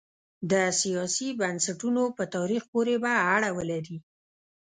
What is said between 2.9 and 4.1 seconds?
به اړه ولري.